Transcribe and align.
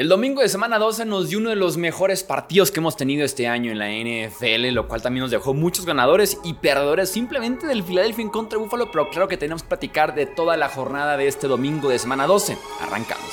El 0.00 0.08
domingo 0.08 0.40
de 0.40 0.48
semana 0.48 0.78
12 0.78 1.04
nos 1.04 1.28
dio 1.28 1.38
uno 1.38 1.50
de 1.50 1.56
los 1.56 1.76
mejores 1.76 2.24
partidos 2.24 2.70
que 2.70 2.80
hemos 2.80 2.96
tenido 2.96 3.22
este 3.22 3.46
año 3.48 3.70
en 3.70 3.78
la 3.78 3.90
NFL, 3.90 4.72
lo 4.72 4.88
cual 4.88 5.02
también 5.02 5.24
nos 5.24 5.30
dejó 5.30 5.52
muchos 5.52 5.84
ganadores 5.84 6.38
y 6.42 6.54
perdedores 6.54 7.10
simplemente 7.10 7.66
del 7.66 7.82
Philadelphia 7.82 8.22
en 8.22 8.30
contra 8.30 8.58
Buffalo, 8.58 8.90
pero 8.90 9.10
claro 9.10 9.28
que 9.28 9.36
tenemos 9.36 9.62
que 9.62 9.68
platicar 9.68 10.14
de 10.14 10.24
toda 10.24 10.56
la 10.56 10.70
jornada 10.70 11.18
de 11.18 11.28
este 11.28 11.48
domingo 11.48 11.90
de 11.90 11.98
semana 11.98 12.26
12. 12.26 12.56
Arrancamos. 12.80 13.30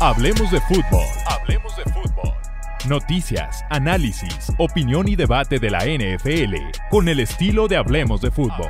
Hablemos 0.00 0.50
de 0.50 0.60
fútbol. 0.60 1.06
Hablemos 1.24 1.74
de 1.78 1.84
fútbol. 1.84 2.34
Noticias, 2.86 3.64
análisis, 3.70 4.52
opinión 4.58 5.08
y 5.08 5.16
debate 5.16 5.58
de 5.58 5.70
la 5.70 5.86
NFL 5.86 6.56
con 6.90 7.08
el 7.08 7.20
estilo 7.20 7.68
de 7.68 7.78
Hablemos 7.78 8.20
de 8.20 8.30
fútbol. 8.30 8.68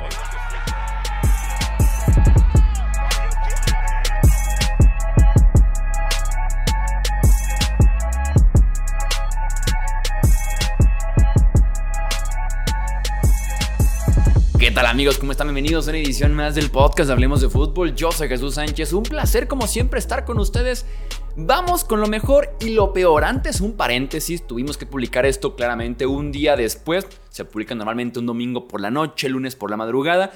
Tal 14.73 14.87
amigos? 14.87 15.19
¿Cómo 15.19 15.31
están? 15.31 15.47
Bienvenidos 15.47 15.87
a 15.87 15.91
una 15.91 15.99
edición 15.99 16.33
más 16.33 16.55
del 16.55 16.71
podcast 16.71 17.11
Hablemos 17.11 17.41
de 17.41 17.49
Fútbol. 17.49 17.93
Yo 17.93 18.11
soy 18.11 18.27
Jesús 18.27 18.55
Sánchez. 18.55 18.91
Un 18.93 19.03
placer 19.03 19.47
como 19.47 19.67
siempre 19.67 19.99
estar 19.99 20.25
con 20.25 20.39
ustedes. 20.39 20.87
Vamos 21.35 21.83
con 21.83 22.01
lo 22.01 22.07
mejor 22.07 22.55
y 22.59 22.69
lo 22.69 22.91
peor. 22.91 23.23
Antes 23.23 23.61
un 23.61 23.73
paréntesis, 23.73 24.47
tuvimos 24.47 24.75
que 24.75 24.87
publicar 24.87 25.27
esto 25.27 25.55
claramente 25.55 26.07
un 26.07 26.31
día 26.31 26.55
después. 26.55 27.05
Se 27.29 27.45
publica 27.45 27.75
normalmente 27.75 28.17
un 28.17 28.25
domingo 28.25 28.67
por 28.67 28.81
la 28.81 28.89
noche, 28.89 29.29
lunes 29.29 29.55
por 29.55 29.69
la 29.69 29.77
madrugada. 29.77 30.31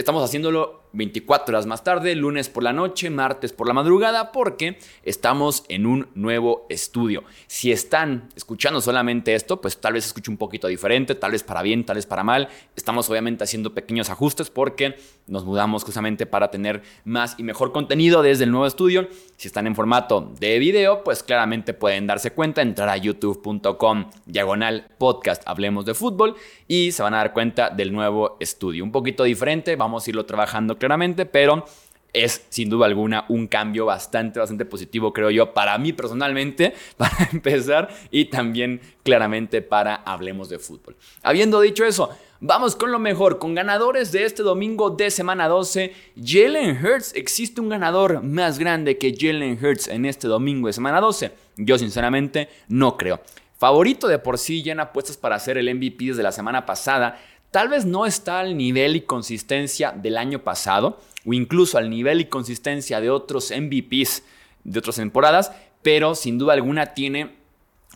Estamos 0.00 0.24
haciéndolo 0.24 0.84
24 0.94 1.54
horas 1.54 1.66
más 1.66 1.84
tarde, 1.84 2.14
lunes 2.14 2.48
por 2.48 2.62
la 2.62 2.72
noche, 2.72 3.10
martes 3.10 3.52
por 3.52 3.68
la 3.68 3.74
madrugada, 3.74 4.32
porque 4.32 4.78
estamos 5.02 5.62
en 5.68 5.84
un 5.84 6.08
nuevo 6.14 6.64
estudio. 6.70 7.22
Si 7.48 7.70
están 7.70 8.30
escuchando 8.34 8.80
solamente 8.80 9.34
esto, 9.34 9.60
pues 9.60 9.76
tal 9.76 9.92
vez 9.92 10.06
escuche 10.06 10.30
un 10.30 10.38
poquito 10.38 10.68
diferente, 10.68 11.14
tal 11.14 11.32
vez 11.32 11.42
para 11.42 11.60
bien, 11.60 11.84
tal 11.84 11.96
vez 11.96 12.06
para 12.06 12.24
mal. 12.24 12.48
Estamos 12.74 13.10
obviamente 13.10 13.44
haciendo 13.44 13.74
pequeños 13.74 14.08
ajustes 14.08 14.48
porque 14.48 14.96
nos 15.30 15.44
mudamos 15.44 15.84
justamente 15.84 16.26
para 16.26 16.50
tener 16.50 16.82
más 17.04 17.36
y 17.38 17.42
mejor 17.42 17.72
contenido 17.72 18.22
desde 18.22 18.44
el 18.44 18.50
nuevo 18.50 18.66
estudio. 18.66 19.08
Si 19.36 19.48
están 19.48 19.66
en 19.66 19.74
formato 19.74 20.32
de 20.38 20.58
video, 20.58 21.02
pues 21.04 21.22
claramente 21.22 21.72
pueden 21.72 22.06
darse 22.06 22.32
cuenta, 22.32 22.62
entrar 22.62 22.88
a 22.88 22.96
youtube.com 22.96 24.10
diagonal 24.26 24.88
podcast 24.98 25.42
Hablemos 25.46 25.86
de 25.86 25.94
Fútbol 25.94 26.34
y 26.68 26.92
se 26.92 27.02
van 27.02 27.14
a 27.14 27.18
dar 27.18 27.32
cuenta 27.32 27.70
del 27.70 27.92
nuevo 27.92 28.36
estudio. 28.40 28.84
Un 28.84 28.92
poquito 28.92 29.24
diferente, 29.24 29.76
vamos 29.76 30.06
a 30.06 30.10
irlo 30.10 30.26
trabajando 30.26 30.76
claramente, 30.76 31.24
pero 31.26 31.64
es 32.12 32.46
sin 32.48 32.68
duda 32.68 32.86
alguna 32.86 33.24
un 33.28 33.46
cambio 33.46 33.86
bastante, 33.86 34.40
bastante 34.40 34.64
positivo, 34.64 35.12
creo 35.12 35.30
yo, 35.30 35.54
para 35.54 35.76
mí 35.78 35.92
personalmente, 35.92 36.74
para 36.96 37.28
empezar, 37.32 37.88
y 38.10 38.26
también 38.26 38.80
claramente 39.02 39.62
para 39.62 39.94
Hablemos 39.94 40.48
de 40.48 40.58
Fútbol. 40.58 40.96
Habiendo 41.22 41.60
dicho 41.60 41.84
eso, 41.84 42.10
vamos 42.40 42.74
con 42.76 42.90
lo 42.90 42.98
mejor, 42.98 43.38
con 43.38 43.54
ganadores 43.54 44.12
de 44.12 44.24
este 44.24 44.42
domingo 44.42 44.90
de 44.90 45.10
semana 45.10 45.48
12. 45.48 45.94
Jalen 46.22 46.84
Hurts, 46.84 47.14
¿existe 47.14 47.60
un 47.60 47.68
ganador 47.68 48.22
más 48.22 48.58
grande 48.58 48.98
que 48.98 49.14
Jalen 49.16 49.58
Hurts 49.62 49.88
en 49.88 50.06
este 50.06 50.26
domingo 50.26 50.66
de 50.66 50.72
semana 50.72 51.00
12? 51.00 51.32
Yo 51.56 51.78
sinceramente 51.78 52.48
no 52.68 52.96
creo. 52.96 53.20
Favorito 53.58 54.08
de 54.08 54.18
por 54.18 54.38
sí, 54.38 54.62
en 54.68 54.80
apuestas 54.80 55.16
para 55.16 55.38
ser 55.38 55.58
el 55.58 55.74
MVP 55.74 56.06
desde 56.06 56.22
la 56.22 56.32
semana 56.32 56.64
pasada, 56.64 57.18
Tal 57.50 57.68
vez 57.68 57.84
no 57.84 58.06
está 58.06 58.38
al 58.38 58.56
nivel 58.56 58.94
y 58.94 59.00
consistencia 59.00 59.90
del 59.90 60.18
año 60.18 60.44
pasado, 60.44 61.00
o 61.26 61.32
incluso 61.32 61.78
al 61.78 61.90
nivel 61.90 62.20
y 62.20 62.26
consistencia 62.26 63.00
de 63.00 63.10
otros 63.10 63.50
MVPs 63.50 64.22
de 64.62 64.78
otras 64.78 64.96
temporadas, 64.96 65.50
pero 65.82 66.14
sin 66.14 66.38
duda 66.38 66.52
alguna 66.52 66.94
tiene 66.94 67.39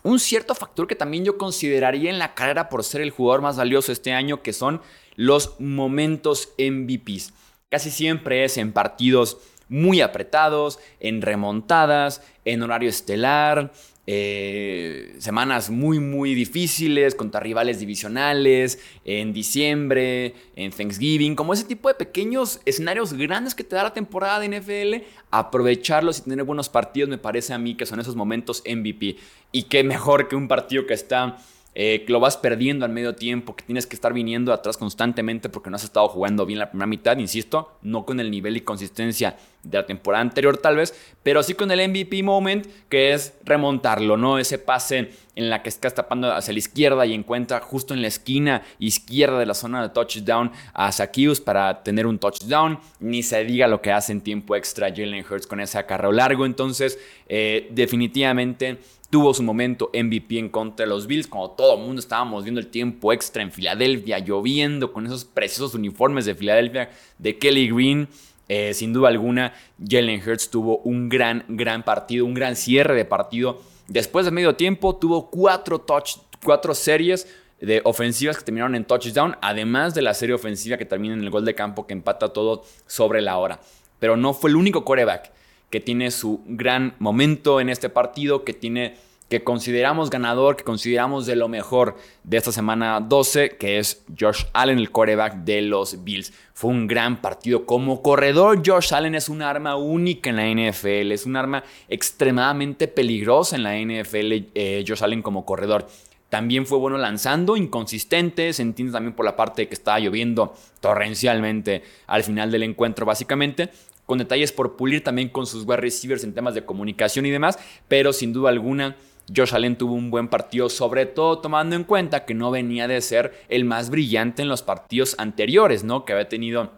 un 0.04 0.20
cierto 0.20 0.54
factor 0.54 0.86
que 0.86 0.94
también 0.94 1.24
yo 1.24 1.38
consideraría 1.38 2.10
en 2.10 2.18
la 2.18 2.34
carrera 2.34 2.68
por 2.68 2.84
ser 2.84 3.00
el 3.00 3.10
jugador 3.10 3.40
más 3.40 3.56
valioso 3.56 3.90
este 3.90 4.12
año, 4.12 4.42
que 4.42 4.52
son 4.52 4.80
los 5.16 5.58
momentos 5.58 6.50
MVPs. 6.58 7.32
Casi 7.70 7.90
siempre 7.90 8.44
es 8.44 8.58
en 8.58 8.72
partidos 8.72 9.38
muy 9.68 10.02
apretados, 10.02 10.78
en 11.00 11.22
remontadas, 11.22 12.22
en 12.44 12.62
horario 12.62 12.90
estelar, 12.90 13.72
eh, 14.06 15.14
semanas 15.18 15.70
muy, 15.70 15.98
muy 15.98 16.34
difíciles 16.34 17.14
contra 17.14 17.40
rivales 17.40 17.80
divisionales, 17.80 18.78
en 19.04 19.32
diciembre, 19.32 20.34
en 20.56 20.70
Thanksgiving, 20.72 21.34
como 21.34 21.54
ese 21.54 21.64
tipo 21.64 21.88
de 21.88 21.94
pequeños 21.94 22.60
escenarios 22.66 23.14
grandes 23.14 23.54
que 23.54 23.64
te 23.64 23.76
da 23.76 23.84
la 23.84 23.94
temporada 23.94 24.40
de 24.40 24.60
NFL, 24.60 25.06
aprovecharlos 25.30 26.18
y 26.18 26.22
tener 26.22 26.44
buenos 26.44 26.68
partidos 26.68 27.08
me 27.08 27.18
parece 27.18 27.54
a 27.54 27.58
mí 27.58 27.76
que 27.76 27.86
son 27.86 27.98
esos 27.98 28.14
momentos 28.14 28.62
MVP. 28.66 29.16
Y 29.52 29.64
qué 29.64 29.84
mejor 29.84 30.28
que 30.28 30.36
un 30.36 30.48
partido 30.48 30.86
que 30.86 30.94
está 30.94 31.38
eh, 31.74 32.04
que 32.06 32.12
lo 32.12 32.20
vas 32.20 32.36
perdiendo 32.36 32.84
al 32.84 32.92
medio 32.92 33.14
tiempo, 33.14 33.56
que 33.56 33.64
tienes 33.64 33.86
que 33.86 33.96
estar 33.96 34.12
viniendo 34.12 34.52
atrás 34.52 34.76
constantemente 34.76 35.48
porque 35.48 35.70
no 35.70 35.76
has 35.76 35.84
estado 35.84 36.08
jugando 36.08 36.46
bien 36.46 36.60
la 36.60 36.70
primera 36.70 36.86
mitad, 36.86 37.18
insisto, 37.18 37.78
no 37.82 38.04
con 38.04 38.20
el 38.20 38.30
nivel 38.30 38.56
y 38.56 38.60
consistencia 38.60 39.36
de 39.64 39.78
la 39.78 39.86
temporada 39.86 40.22
anterior 40.22 40.58
tal 40.58 40.76
vez, 40.76 40.94
pero 41.22 41.42
sí 41.42 41.54
con 41.54 41.70
el 41.70 41.88
MVP 41.88 42.22
moment, 42.22 42.66
que 42.88 43.12
es 43.12 43.34
remontarlo, 43.44 44.16
¿no? 44.16 44.38
Ese 44.38 44.58
pase 44.58 45.10
en 45.36 45.50
la 45.50 45.62
que 45.62 45.68
estás 45.68 45.94
tapando 45.94 46.32
hacia 46.32 46.52
la 46.52 46.58
izquierda 46.58 47.06
y 47.06 47.14
encuentra 47.14 47.60
justo 47.60 47.92
en 47.92 48.02
la 48.02 48.08
esquina 48.08 48.62
izquierda 48.78 49.38
de 49.38 49.46
la 49.46 49.54
zona 49.54 49.82
de 49.82 49.88
touchdown 49.88 50.52
a 50.74 50.92
Zacchaeus 50.92 51.40
para 51.40 51.82
tener 51.82 52.06
un 52.06 52.18
touchdown, 52.18 52.78
ni 53.00 53.22
se 53.22 53.44
diga 53.44 53.66
lo 53.66 53.82
que 53.82 53.90
hace 53.90 54.12
en 54.12 54.20
tiempo 54.20 54.54
extra 54.54 54.90
Jalen 54.90 55.24
Hurts 55.28 55.46
con 55.46 55.60
ese 55.60 55.78
acarreo 55.78 56.12
largo, 56.12 56.46
entonces 56.46 56.98
eh, 57.28 57.68
definitivamente 57.72 58.78
tuvo 59.10 59.34
su 59.34 59.42
momento 59.42 59.90
MVP 59.92 60.38
en 60.38 60.48
contra 60.48 60.84
de 60.84 60.90
los 60.90 61.06
Bills, 61.06 61.26
cuando 61.26 61.50
todo 61.50 61.76
el 61.76 61.84
mundo 61.84 62.00
estábamos 62.00 62.44
viendo 62.44 62.60
el 62.60 62.68
tiempo 62.68 63.12
extra 63.12 63.42
en 63.42 63.52
Filadelfia, 63.52 64.18
lloviendo 64.18 64.92
con 64.92 65.06
esos 65.06 65.24
preciosos 65.24 65.74
uniformes 65.74 66.24
de 66.24 66.34
Filadelfia 66.34 66.90
de 67.18 67.38
Kelly 67.38 67.68
Green. 67.68 68.08
Eh, 68.48 68.74
sin 68.74 68.92
duda 68.92 69.08
alguna, 69.08 69.54
Jalen 69.82 70.20
Hurts 70.20 70.50
tuvo 70.50 70.78
un 70.78 71.08
gran, 71.08 71.44
gran 71.48 71.82
partido, 71.82 72.26
un 72.26 72.34
gran 72.34 72.56
cierre 72.56 72.94
de 72.94 73.04
partido. 73.04 73.60
Después 73.88 74.24
de 74.26 74.32
medio 74.32 74.56
tiempo, 74.56 74.96
tuvo 74.96 75.30
cuatro, 75.30 75.80
touch, 75.80 76.16
cuatro 76.42 76.74
series 76.74 77.26
de 77.60 77.80
ofensivas 77.84 78.36
que 78.36 78.44
terminaron 78.44 78.74
en 78.74 78.84
touchdown, 78.84 79.36
además 79.40 79.94
de 79.94 80.02
la 80.02 80.14
serie 80.14 80.34
ofensiva 80.34 80.76
que 80.76 80.84
termina 80.84 81.14
en 81.14 81.22
el 81.22 81.30
gol 81.30 81.44
de 81.44 81.54
campo 81.54 81.86
que 81.86 81.94
empata 81.94 82.32
todo 82.32 82.64
sobre 82.86 83.22
la 83.22 83.38
hora. 83.38 83.60
Pero 83.98 84.16
no 84.16 84.34
fue 84.34 84.50
el 84.50 84.56
único 84.56 84.84
quarterback 84.84 85.32
que 85.74 85.80
tiene 85.80 86.12
su 86.12 86.40
gran 86.46 86.94
momento 87.00 87.60
en 87.60 87.68
este 87.68 87.88
partido, 87.88 88.44
que 88.44 88.52
tiene 88.52 88.94
que 89.28 89.42
consideramos 89.42 90.08
ganador, 90.08 90.54
que 90.54 90.62
consideramos 90.62 91.26
de 91.26 91.34
lo 91.34 91.48
mejor 91.48 91.96
de 92.22 92.36
esta 92.36 92.52
semana 92.52 93.00
12, 93.00 93.56
que 93.56 93.80
es 93.80 94.04
Josh 94.16 94.44
Allen, 94.52 94.78
el 94.78 94.92
quarterback 94.92 95.38
de 95.38 95.62
los 95.62 96.04
Bills. 96.04 96.32
Fue 96.52 96.70
un 96.70 96.86
gran 96.86 97.20
partido. 97.20 97.66
Como 97.66 98.02
corredor, 98.02 98.62
Josh 98.64 98.94
Allen 98.94 99.16
es 99.16 99.28
un 99.28 99.42
arma 99.42 99.74
única 99.74 100.30
en 100.30 100.36
la 100.36 100.46
NFL, 100.46 101.10
es 101.10 101.26
un 101.26 101.34
arma 101.34 101.64
extremadamente 101.88 102.86
peligrosa 102.86 103.56
en 103.56 103.64
la 103.64 103.76
NFL, 103.76 104.52
eh, 104.54 104.84
Josh 104.86 105.02
Allen 105.02 105.22
como 105.22 105.44
corredor. 105.44 105.88
También 106.28 106.66
fue 106.66 106.78
bueno 106.78 106.98
lanzando, 106.98 107.56
inconsistente, 107.56 108.52
se 108.52 108.62
entiende 108.62 108.92
también 108.92 109.14
por 109.14 109.24
la 109.24 109.34
parte 109.34 109.66
que 109.66 109.74
estaba 109.74 109.98
lloviendo 109.98 110.54
torrencialmente 110.78 111.82
al 112.06 112.22
final 112.22 112.52
del 112.52 112.62
encuentro 112.62 113.06
básicamente, 113.06 113.70
con 114.06 114.18
detalles 114.18 114.52
por 114.52 114.76
pulir 114.76 115.02
también 115.02 115.28
con 115.28 115.46
sus 115.46 115.64
wide 115.64 115.78
receivers 115.78 116.24
en 116.24 116.34
temas 116.34 116.54
de 116.54 116.64
comunicación 116.64 117.26
y 117.26 117.30
demás, 117.30 117.58
pero 117.88 118.12
sin 118.12 118.32
duda 118.32 118.50
alguna 118.50 118.96
Josh 119.34 119.54
Allen 119.54 119.76
tuvo 119.76 119.94
un 119.94 120.10
buen 120.10 120.28
partido, 120.28 120.68
sobre 120.68 121.06
todo 121.06 121.38
tomando 121.38 121.76
en 121.76 121.84
cuenta 121.84 122.24
que 122.24 122.34
no 122.34 122.50
venía 122.50 122.88
de 122.88 123.00
ser 123.00 123.32
el 123.48 123.64
más 123.64 123.90
brillante 123.90 124.42
en 124.42 124.48
los 124.48 124.62
partidos 124.62 125.14
anteriores, 125.18 125.82
¿no? 125.82 126.04
Que 126.04 126.12
había 126.12 126.28
tenido 126.28 126.72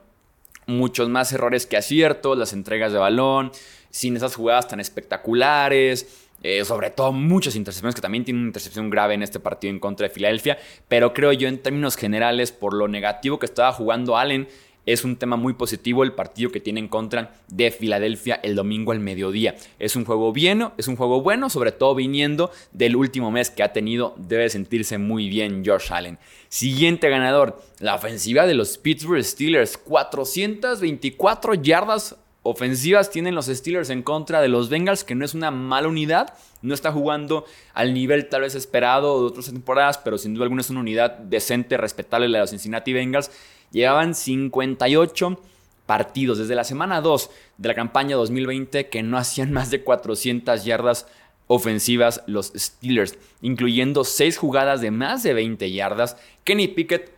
muchos 0.67 1.09
más 1.09 1.33
errores 1.33 1.67
que 1.67 1.77
aciertos, 1.77 2.39
las 2.39 2.53
entregas 2.53 2.93
de 2.93 2.99
balón, 2.99 3.51
sin 3.91 4.17
esas 4.17 4.35
jugadas 4.37 4.69
tan 4.69 4.81
espectaculares. 4.81 6.25
Eh, 6.43 6.65
sobre 6.65 6.91
todo 6.91 7.13
muchas 7.13 7.57
intercepciones, 7.57 7.95
que 7.95 8.03
también 8.03 8.25
tiene 8.25 8.39
una 8.39 8.49
intercepción 8.49 8.91
grave 8.91 9.15
en 9.15 9.23
este 9.23 9.41
partido 9.41 9.73
en 9.73 9.81
contra 9.81 10.07
de 10.07 10.15
Filadelfia, 10.15 10.59
pero 10.87 11.13
creo 11.15 11.33
yo 11.33 11.49
en 11.49 11.59
términos 11.61 11.97
generales, 11.97 12.53
por 12.53 12.75
lo 12.75 12.89
negativo 12.89 13.39
que 13.39 13.47
estaba 13.47 13.73
jugando 13.73 14.17
Allen, 14.17 14.47
es 14.87 15.05
un 15.05 15.17
tema 15.17 15.37
muy 15.37 15.53
positivo 15.55 16.05
el 16.05 16.13
partido 16.13 16.51
que 16.51 16.61
tiene 16.61 16.81
en 16.81 16.89
contra 16.89 17.35
de 17.49 17.71
Filadelfia 17.71 18.37
el 18.37 18.55
domingo 18.55 18.93
al 18.93 19.01
mediodía. 19.01 19.57
Es 19.79 19.97
un 19.97 20.05
juego 20.05 20.33
bien, 20.33 20.69
es 20.79 20.89
un 20.89 20.97
juego 20.97 21.21
bueno, 21.21 21.51
sobre 21.51 21.73
todo 21.73 21.95
viniendo 21.95 22.51
del 22.73 22.97
último 22.97 23.31
mes 23.31 23.51
que 23.51 23.63
ha 23.63 23.73
tenido, 23.73 24.15
debe 24.17 24.49
sentirse 24.49 24.97
muy 24.97 25.29
bien 25.29 25.65
Josh 25.67 25.93
Allen. 25.93 26.19
Siguiente 26.49 27.11
ganador, 27.11 27.63
la 27.81 27.97
ofensiva 27.97 28.47
de 28.47 28.55
los 28.55 28.79
Pittsburgh 28.79 29.23
Steelers, 29.23 29.77
424 29.77 31.55
yardas 31.55 32.17
ofensivas 32.49 33.11
tienen 33.11 33.35
los 33.35 33.47
Steelers 33.47 33.91
en 33.91 34.03
contra 34.03 34.41
de 34.41 34.49
los 34.49 34.69
Bengals, 34.69 35.03
que 35.03 35.17
no 35.17 35.25
es 35.25 35.35
una 35.35 35.51
mala 35.51 35.89
unidad, 35.89 36.35
no 36.63 36.75
está 36.75 36.93
jugando 36.93 37.45
al 37.75 37.93
nivel 37.93 38.29
tal 38.29 38.43
vez 38.43 38.55
esperado 38.55 39.21
de 39.21 39.27
otras 39.27 39.47
temporadas, 39.47 39.99
pero 39.99 40.17
sin 40.17 40.35
duda 40.35 40.45
alguna 40.45 40.61
es 40.61 40.71
una 40.71 40.81
unidad 40.81 41.19
decente, 41.19 41.77
respetable 41.77 42.29
la 42.29 42.39
de 42.39 42.43
los 42.43 42.51
Cincinnati 42.51 42.93
Bengals. 42.93 43.31
Llevaban 43.71 44.15
58 44.15 45.41
partidos 45.87 46.39
desde 46.39 46.55
la 46.55 46.65
semana 46.65 47.01
2 47.01 47.31
de 47.59 47.69
la 47.69 47.75
campaña 47.75 48.17
2020 48.17 48.89
que 48.89 49.03
no 49.03 49.19
hacían 49.19 49.53
más 49.53 49.71
de 49.71 49.83
400 49.83 50.65
yardas 50.65 51.07
ofensivas 51.47 52.23
los 52.27 52.53
Steelers, 52.57 53.19
incluyendo 53.41 54.05
6 54.05 54.37
jugadas 54.37 54.81
de 54.81 54.91
más 54.91 55.23
de 55.23 55.35
20 55.35 55.71
yardas. 55.71 56.17
Kenny 56.45 56.69
Pickett 56.69 57.13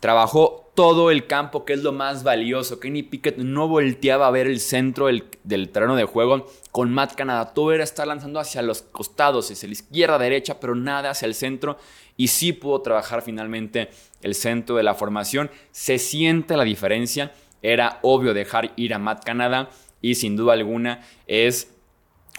trabajó 0.00 0.63
todo 0.74 1.10
el 1.10 1.26
campo, 1.26 1.64
que 1.64 1.72
es 1.72 1.82
lo 1.82 1.92
más 1.92 2.24
valioso. 2.24 2.80
Kenny 2.80 3.02
Pickett 3.02 3.38
no 3.38 3.68
volteaba 3.68 4.26
a 4.26 4.30
ver 4.30 4.46
el 4.46 4.60
centro 4.60 5.06
del, 5.06 5.68
terreno 5.70 5.96
de 5.96 6.04
juego 6.04 6.50
con 6.72 6.92
Matt 6.92 7.14
Canada. 7.14 7.54
Todo 7.54 7.72
era 7.72 7.84
estar 7.84 8.06
lanzando 8.06 8.40
hacia 8.40 8.62
los 8.62 8.82
costados, 8.82 9.50
hacia 9.50 9.68
la 9.68 9.72
izquierda, 9.72 10.18
derecha, 10.18 10.58
pero 10.60 10.74
nada 10.74 11.10
hacia 11.10 11.26
el 11.26 11.34
centro. 11.34 11.78
Y 12.16 12.28
sí 12.28 12.52
pudo 12.52 12.80
trabajar 12.82 13.22
finalmente 13.22 13.88
el 14.22 14.34
centro 14.34 14.76
de 14.76 14.82
la 14.82 14.94
formación. 14.94 15.50
Se 15.70 15.98
siente 15.98 16.56
la 16.56 16.64
diferencia. 16.64 17.32
Era 17.62 18.00
obvio 18.02 18.34
dejar 18.34 18.72
ir 18.76 18.94
a 18.94 18.98
Matt 18.98 19.24
Canada 19.24 19.70
y 20.00 20.16
sin 20.16 20.36
duda 20.36 20.52
alguna 20.52 21.00
es 21.26 21.70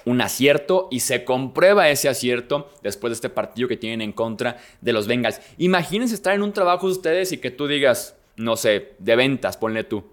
un 0.05 0.21
acierto 0.21 0.87
y 0.91 0.99
se 0.99 1.23
comprueba 1.23 1.89
ese 1.89 2.09
acierto 2.09 2.69
después 2.83 3.09
de 3.09 3.15
este 3.15 3.29
partido 3.29 3.67
que 3.67 3.77
tienen 3.77 4.01
en 4.01 4.11
contra 4.11 4.57
de 4.81 4.93
los 4.93 5.07
Bengals. 5.07 5.41
Imagínense 5.57 6.13
estar 6.13 6.35
en 6.35 6.43
un 6.43 6.53
trabajo 6.53 6.85
ustedes 6.85 7.31
y 7.31 7.39
que 7.39 7.49
tú 7.49 7.67
digas, 7.67 8.15
no 8.37 8.55
sé, 8.55 8.93
de 8.99 9.15
ventas, 9.15 9.57
ponle 9.57 9.83
tú. 9.83 10.03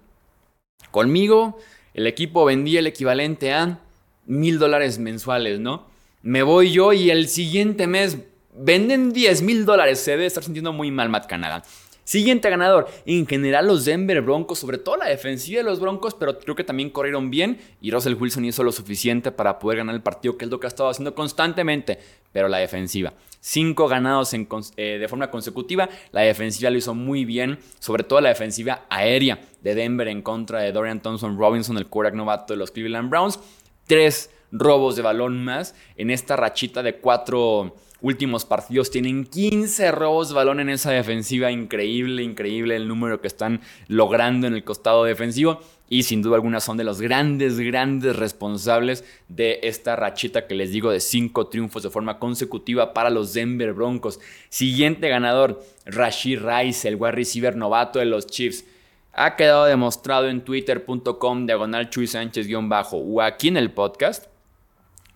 Conmigo, 0.90 1.58
el 1.94 2.06
equipo 2.06 2.44
vendía 2.44 2.80
el 2.80 2.86
equivalente 2.86 3.52
a 3.52 3.80
mil 4.26 4.58
dólares 4.58 4.98
mensuales, 4.98 5.60
¿no? 5.60 5.86
Me 6.22 6.42
voy 6.42 6.72
yo 6.72 6.92
y 6.92 7.10
el 7.10 7.28
siguiente 7.28 7.86
mes 7.86 8.18
venden 8.54 9.12
10 9.12 9.42
mil 9.42 9.64
dólares. 9.64 10.00
Se 10.00 10.12
debe 10.12 10.26
estar 10.26 10.44
sintiendo 10.44 10.72
muy 10.72 10.90
mal 10.90 11.08
Matt 11.08 11.26
Canada. 11.26 11.64
Siguiente 12.04 12.50
ganador, 12.50 12.88
en 13.06 13.26
general 13.26 13.68
los 13.68 13.84
Denver 13.84 14.20
Broncos, 14.22 14.58
sobre 14.58 14.78
todo 14.78 14.96
la 14.96 15.06
defensiva 15.06 15.58
de 15.58 15.64
los 15.64 15.78
Broncos, 15.78 16.14
pero 16.14 16.36
creo 16.38 16.56
que 16.56 16.64
también 16.64 16.90
corrieron 16.90 17.30
bien 17.30 17.60
y 17.80 17.92
Russell 17.92 18.14
Wilson 18.14 18.44
hizo 18.44 18.64
lo 18.64 18.72
suficiente 18.72 19.30
para 19.30 19.60
poder 19.60 19.78
ganar 19.78 19.94
el 19.94 20.02
partido, 20.02 20.36
que 20.36 20.44
es 20.44 20.50
lo 20.50 20.58
que 20.58 20.66
ha 20.66 20.68
estado 20.68 20.88
haciendo 20.88 21.14
constantemente, 21.14 22.00
pero 22.32 22.48
la 22.48 22.58
defensiva. 22.58 23.12
Cinco 23.38 23.86
ganados 23.86 24.34
eh, 24.34 24.98
de 24.98 25.08
forma 25.08 25.30
consecutiva, 25.30 25.88
la 26.10 26.22
defensiva 26.22 26.70
lo 26.70 26.78
hizo 26.78 26.94
muy 26.94 27.24
bien, 27.24 27.58
sobre 27.78 28.02
todo 28.02 28.20
la 28.20 28.30
defensiva 28.30 28.84
aérea 28.88 29.40
de 29.62 29.74
Denver 29.74 30.08
en 30.08 30.22
contra 30.22 30.60
de 30.60 30.72
Dorian 30.72 31.00
Thompson 31.00 31.38
Robinson, 31.38 31.78
el 31.78 31.86
quarterback 31.86 32.16
novato 32.16 32.52
de 32.52 32.58
los 32.58 32.72
Cleveland 32.72 33.10
Browns. 33.10 33.38
Tres 33.86 34.30
robos 34.52 34.94
de 34.94 35.02
balón 35.02 35.44
más 35.44 35.74
en 35.96 36.10
esta 36.10 36.36
rachita 36.36 36.82
de 36.82 36.96
cuatro 36.96 37.74
últimos 38.02 38.44
partidos 38.44 38.90
tienen 38.90 39.24
15 39.24 39.92
robos 39.92 40.28
de 40.28 40.34
balón 40.34 40.60
en 40.60 40.68
esa 40.68 40.90
defensiva. 40.90 41.50
Increíble, 41.50 42.22
increíble 42.22 42.76
el 42.76 42.88
número 42.88 43.20
que 43.20 43.28
están 43.28 43.60
logrando 43.88 44.46
en 44.46 44.54
el 44.54 44.64
costado 44.64 45.04
defensivo. 45.04 45.60
Y 45.88 46.04
sin 46.04 46.22
duda 46.22 46.36
alguna 46.36 46.60
son 46.60 46.78
de 46.78 46.84
los 46.84 47.00
grandes, 47.00 47.60
grandes 47.60 48.16
responsables 48.16 49.04
de 49.28 49.60
esta 49.62 49.94
rachita 49.94 50.46
que 50.46 50.54
les 50.54 50.72
digo 50.72 50.90
de 50.90 51.00
5 51.00 51.48
triunfos 51.48 51.82
de 51.82 51.90
forma 51.90 52.18
consecutiva 52.18 52.94
para 52.94 53.10
los 53.10 53.34
Denver 53.34 53.74
Broncos. 53.74 54.18
Siguiente 54.48 55.08
ganador, 55.08 55.62
Rashid 55.84 56.40
Rice, 56.40 56.88
el 56.88 56.96
wide 56.96 57.12
receiver 57.12 57.56
novato 57.56 57.98
de 57.98 58.06
los 58.06 58.26
Chiefs. 58.26 58.64
Ha 59.12 59.36
quedado 59.36 59.66
demostrado 59.66 60.28
en 60.28 60.42
twitter.com 60.42 61.44
diagonal 61.44 61.90
Chuy 61.90 62.06
Sánchez-bajo 62.06 62.96
o 62.96 63.20
aquí 63.20 63.48
en 63.48 63.58
el 63.58 63.70
podcast 63.70 64.31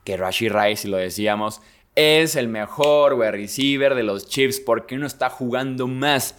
que 0.07 0.17
Rashid 0.17 0.53
Rice, 0.53 0.83
si 0.83 0.89
lo 0.89 0.97
decíamos, 0.97 1.61
es 1.97 2.37
el 2.37 2.49
mejor 2.49 3.15
wide 3.15 3.33
receiver 3.33 3.95
de 3.95 4.05
los 4.05 4.29
Chiefs 4.29 4.61
porque 4.61 4.97
no 4.97 5.07
está 5.07 5.29
jugando 5.29 5.89
más. 5.89 6.37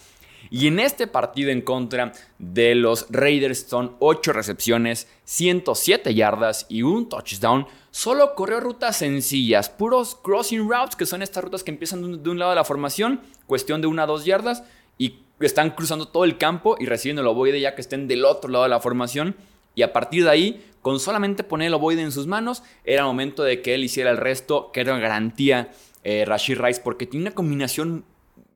Y 0.49 0.67
en 0.67 0.79
este 0.79 1.07
partido 1.07 1.51
en 1.51 1.61
contra 1.61 2.13
de 2.39 2.75
los 2.75 3.07
Raiders 3.09 3.65
son 3.67 3.97
8 3.99 4.31
recepciones, 4.31 5.09
107 5.25 6.15
yardas 6.15 6.65
y 6.69 6.83
un 6.83 7.09
touchdown. 7.09 7.67
Solo 7.91 8.35
corrió 8.35 8.61
rutas 8.61 8.95
sencillas, 8.95 9.69
puros 9.69 10.15
crossing 10.15 10.69
routes, 10.69 10.95
que 10.95 11.05
son 11.05 11.21
estas 11.21 11.43
rutas 11.43 11.63
que 11.63 11.71
empiezan 11.71 12.23
de 12.23 12.29
un 12.29 12.39
lado 12.39 12.51
de 12.51 12.55
la 12.55 12.63
formación, 12.63 13.19
cuestión 13.47 13.81
de 13.81 13.87
1 13.87 14.01
a 14.01 14.05
2 14.05 14.23
yardas, 14.23 14.63
y 14.97 15.19
están 15.41 15.71
cruzando 15.71 16.07
todo 16.07 16.23
el 16.23 16.37
campo 16.37 16.77
y 16.79 16.85
recibiendo 16.85 17.21
el 17.21 17.27
ovoide 17.27 17.59
ya 17.59 17.75
que 17.75 17.81
estén 17.81 18.07
del 18.07 18.23
otro 18.23 18.49
lado 18.49 18.63
de 18.63 18.69
la 18.69 18.79
formación. 18.79 19.35
Y 19.77 19.83
a 19.83 19.94
partir 19.94 20.24
de 20.24 20.31
ahí 20.31 20.65
con 20.81 21.00
solamente 21.00 21.44
poner 21.44 21.68
el 21.68 21.75
ovoide 21.75 22.01
en 22.01 22.12
sus 22.12 22.25
manos, 22.25 22.63
era 22.83 23.06
momento 23.06 23.44
de 23.44 23.62
que 23.62 23.75
él 23.75 23.83
hiciera 23.83 24.09
el 24.09 24.18
resto, 24.18 24.71
que 24.71 24.81
era 24.81 24.97
garantía 24.97 25.69
eh, 26.03 26.25
Rashid 26.25 26.57
Rice, 26.59 26.81
porque 26.83 27.06
tiene 27.06 27.27
una 27.27 27.35
combinación 27.35 28.03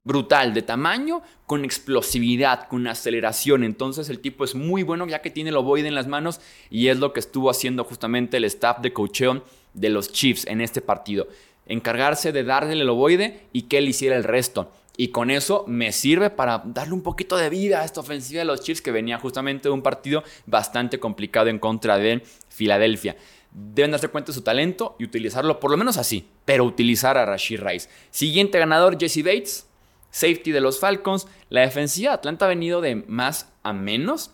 brutal 0.03 0.55
de 0.55 0.63
tamaño 0.63 1.21
con 1.45 1.63
explosividad, 1.63 2.67
con 2.67 2.87
aceleración. 2.87 3.63
Entonces 3.63 4.09
el 4.09 4.19
tipo 4.19 4.43
es 4.43 4.55
muy 4.55 4.81
bueno 4.81 5.05
ya 5.07 5.21
que 5.21 5.29
tiene 5.29 5.51
el 5.51 5.57
ovoide 5.57 5.87
en 5.87 5.93
las 5.93 6.07
manos 6.07 6.41
y 6.71 6.87
es 6.87 6.97
lo 6.97 7.13
que 7.13 7.19
estuvo 7.19 7.51
haciendo 7.51 7.83
justamente 7.83 8.37
el 8.37 8.45
staff 8.45 8.79
de 8.79 8.91
coacheo 8.91 9.43
de 9.75 9.89
los 9.89 10.11
Chiefs 10.11 10.47
en 10.47 10.59
este 10.59 10.81
partido. 10.81 11.27
Encargarse 11.67 12.31
de 12.31 12.43
darle 12.43 12.73
el 12.73 12.89
ovoide 12.89 13.41
y 13.53 13.63
que 13.63 13.77
él 13.77 13.87
hiciera 13.87 14.15
el 14.15 14.23
resto. 14.23 14.71
Y 14.97 15.09
con 15.09 15.31
eso 15.31 15.63
me 15.67 15.91
sirve 15.91 16.29
para 16.29 16.61
darle 16.65 16.93
un 16.93 17.01
poquito 17.01 17.37
de 17.37 17.49
vida 17.49 17.81
a 17.81 17.85
esta 17.85 18.01
ofensiva 18.01 18.39
de 18.39 18.45
los 18.45 18.61
Chiefs 18.61 18.81
que 18.81 18.91
venía 18.91 19.19
justamente 19.19 19.69
de 19.69 19.73
un 19.73 19.81
partido 19.81 20.23
bastante 20.45 20.99
complicado 20.99 21.47
en 21.47 21.59
contra 21.59 21.97
de 21.97 22.23
Filadelfia. 22.49 23.15
Deben 23.51 23.91
darse 23.91 24.09
cuenta 24.09 24.31
de 24.31 24.35
su 24.35 24.41
talento 24.41 24.95
y 24.99 25.05
utilizarlo 25.05 25.59
por 25.59 25.71
lo 25.71 25.77
menos 25.77 25.97
así, 25.97 26.27
pero 26.45 26.65
utilizar 26.65 27.17
a 27.17 27.25
Rashid 27.25 27.61
Rice. 27.61 27.89
Siguiente 28.09 28.59
ganador, 28.59 28.97
Jesse 28.99 29.23
Bates, 29.23 29.67
safety 30.11 30.51
de 30.51 30.61
los 30.61 30.79
Falcons. 30.79 31.27
La 31.49 31.61
defensiva 31.61 32.11
de 32.11 32.15
Atlanta 32.15 32.45
ha 32.45 32.49
venido 32.49 32.81
de 32.81 32.95
más 32.95 33.51
a 33.63 33.73
menos. 33.73 34.31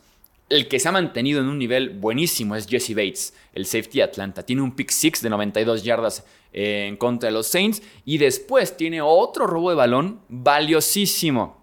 El 0.50 0.70
que 0.70 0.80
se 0.80 0.88
ha 0.88 0.94
mantenido 0.94 1.42
en 1.42 1.48
un 1.48 1.60
nivel 1.60 1.90
buenísimo 1.90 2.56
es 2.56 2.68
Jesse 2.68 2.92
Bates, 2.96 3.34
el 3.54 3.66
safety 3.66 4.00
Atlanta. 4.00 4.44
Tiene 4.44 4.62
un 4.62 4.76
pick 4.76 4.92
six 4.92 5.22
de 5.22 5.30
92 5.30 5.84
yardas 5.84 6.26
en 6.54 6.96
contra 6.96 7.28
de 7.28 7.34
los 7.34 7.48
Saints. 7.48 7.82
Y 8.06 8.18
después 8.18 8.78
tiene 8.78 9.02
otro 9.02 9.46
robo 9.46 9.70
de 9.70 9.76
balón 9.76 10.22
valiosísimo. 10.30 11.58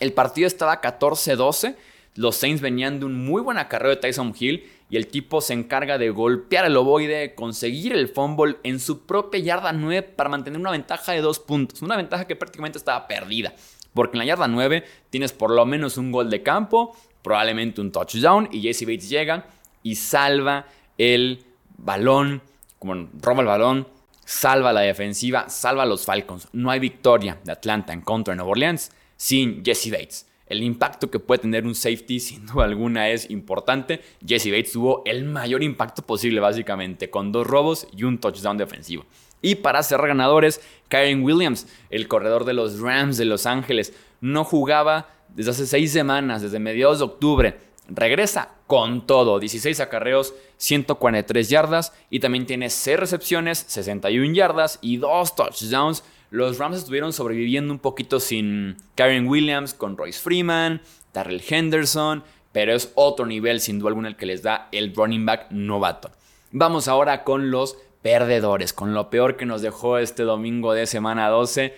El 0.00 0.12
partido 0.12 0.48
estaba 0.48 0.80
14-12. 0.80 1.76
Los 2.16 2.36
Saints 2.36 2.60
venían 2.60 2.98
de 2.98 3.06
un 3.06 3.24
muy 3.24 3.42
buen 3.42 3.58
acarreo 3.58 3.90
de 3.90 3.96
Tyson 3.96 4.34
Hill. 4.36 4.64
Y 4.90 4.96
el 4.96 5.06
tipo 5.06 5.40
se 5.40 5.52
encarga 5.52 5.96
de 5.96 6.10
golpear 6.10 6.64
el 6.64 6.76
ovoide, 6.76 7.34
conseguir 7.34 7.92
el 7.92 8.08
fumble 8.08 8.56
en 8.64 8.80
su 8.80 9.06
propia 9.06 9.40
yarda 9.40 9.72
9 9.72 10.02
para 10.02 10.28
mantener 10.28 10.60
una 10.60 10.70
ventaja 10.72 11.12
de 11.12 11.20
dos 11.20 11.38
puntos. 11.38 11.80
Una 11.82 11.96
ventaja 11.96 12.26
que 12.26 12.34
prácticamente 12.34 12.78
estaba 12.78 13.06
perdida. 13.06 13.54
Porque 13.94 14.16
en 14.16 14.18
la 14.18 14.24
yarda 14.26 14.48
9 14.48 14.84
tienes 15.10 15.32
por 15.32 15.50
lo 15.50 15.64
menos 15.64 15.96
un 15.96 16.12
gol 16.12 16.28
de 16.28 16.42
campo, 16.42 16.94
probablemente 17.26 17.80
un 17.80 17.90
touchdown. 17.90 18.48
Y 18.52 18.60
Jesse 18.62 18.82
Bates 18.82 19.08
llega 19.08 19.48
y 19.82 19.96
salva 19.96 20.64
el 20.96 21.42
balón, 21.76 22.40
como 22.78 23.08
roba 23.20 23.40
el 23.40 23.48
balón, 23.48 23.88
salva 24.24 24.72
la 24.72 24.82
defensiva, 24.82 25.48
salva 25.48 25.82
a 25.82 25.86
los 25.86 26.04
Falcons. 26.04 26.46
No 26.52 26.70
hay 26.70 26.78
victoria 26.78 27.36
de 27.42 27.50
Atlanta 27.50 27.92
en 27.92 28.02
contra 28.02 28.30
de 28.30 28.36
Nueva 28.36 28.52
Orleans 28.52 28.92
sin 29.16 29.64
Jesse 29.64 29.90
Bates. 29.90 30.28
El 30.46 30.62
impacto 30.62 31.10
que 31.10 31.18
puede 31.18 31.42
tener 31.42 31.66
un 31.66 31.74
safety, 31.74 32.20
sin 32.20 32.46
duda 32.46 32.62
alguna, 32.62 33.08
es 33.08 33.28
importante. 33.28 34.02
Jesse 34.24 34.52
Bates 34.52 34.70
tuvo 34.70 35.02
el 35.04 35.24
mayor 35.24 35.64
impacto 35.64 36.02
posible, 36.02 36.38
básicamente, 36.38 37.10
con 37.10 37.32
dos 37.32 37.44
robos 37.44 37.88
y 37.96 38.04
un 38.04 38.18
touchdown 38.18 38.56
defensivo. 38.56 39.04
Y 39.42 39.56
para 39.56 39.82
cerrar 39.82 40.08
ganadores, 40.08 40.60
Kyren 40.88 41.22
Williams, 41.22 41.66
el 41.90 42.08
corredor 42.08 42.44
de 42.44 42.54
los 42.54 42.80
Rams 42.80 43.16
de 43.16 43.24
Los 43.24 43.46
Ángeles, 43.46 43.92
no 44.20 44.44
jugaba 44.44 45.08
desde 45.28 45.50
hace 45.50 45.66
seis 45.66 45.92
semanas, 45.92 46.42
desde 46.42 46.58
mediados 46.58 46.98
de 46.98 47.04
octubre 47.04 47.66
regresa 47.88 48.50
con 48.66 49.06
todo, 49.06 49.38
16 49.38 49.80
acarreos, 49.80 50.34
143 50.56 51.48
yardas 51.48 51.92
y 52.10 52.20
también 52.20 52.46
tiene 52.46 52.70
6 52.70 52.98
recepciones, 52.98 53.64
61 53.68 54.34
yardas 54.34 54.78
y 54.82 54.96
2 54.96 55.36
touchdowns. 55.36 56.02
Los 56.30 56.58
Rams 56.58 56.78
estuvieron 56.78 57.12
sobreviviendo 57.12 57.72
un 57.72 57.78
poquito 57.78 58.18
sin 58.18 58.76
Karen 58.96 59.28
Williams, 59.28 59.74
con 59.74 59.96
Royce 59.96 60.20
Freeman, 60.20 60.82
Darrell 61.12 61.42
Henderson, 61.48 62.24
pero 62.52 62.74
es 62.74 62.90
otro 62.94 63.26
nivel 63.26 63.60
sin 63.60 63.78
duda 63.78 63.90
alguna 63.90 64.08
el 64.08 64.16
que 64.16 64.26
les 64.26 64.42
da 64.42 64.68
el 64.72 64.94
running 64.94 65.24
back 65.24 65.50
novato. 65.50 66.10
Vamos 66.50 66.88
ahora 66.88 67.22
con 67.22 67.50
los 67.50 67.76
perdedores, 68.06 68.72
con 68.72 68.94
lo 68.94 69.10
peor 69.10 69.36
que 69.36 69.46
nos 69.46 69.62
dejó 69.62 69.98
este 69.98 70.22
domingo 70.22 70.74
de 70.74 70.86
semana 70.86 71.28
12, 71.28 71.74